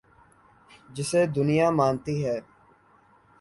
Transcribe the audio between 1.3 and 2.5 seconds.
دنیا مانتی ہے۔